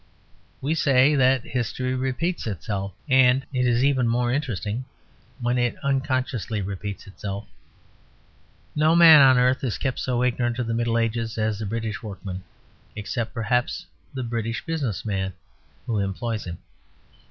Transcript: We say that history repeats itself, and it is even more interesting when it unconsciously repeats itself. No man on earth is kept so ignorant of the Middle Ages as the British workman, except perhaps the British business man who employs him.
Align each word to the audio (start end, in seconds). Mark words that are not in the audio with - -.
We 0.61 0.73
say 0.73 1.13
that 1.13 1.43
history 1.43 1.93
repeats 1.93 2.47
itself, 2.47 2.95
and 3.07 3.45
it 3.53 3.67
is 3.67 3.83
even 3.83 4.07
more 4.07 4.31
interesting 4.33 4.85
when 5.39 5.59
it 5.59 5.75
unconsciously 5.83 6.59
repeats 6.59 7.05
itself. 7.05 7.47
No 8.75 8.95
man 8.95 9.21
on 9.21 9.37
earth 9.37 9.63
is 9.63 9.77
kept 9.77 9.99
so 9.99 10.23
ignorant 10.23 10.57
of 10.57 10.65
the 10.65 10.73
Middle 10.73 10.97
Ages 10.97 11.37
as 11.37 11.59
the 11.59 11.67
British 11.67 12.01
workman, 12.01 12.43
except 12.95 13.31
perhaps 13.31 13.85
the 14.11 14.23
British 14.23 14.65
business 14.65 15.05
man 15.05 15.33
who 15.85 15.99
employs 15.99 16.45
him. 16.45 16.57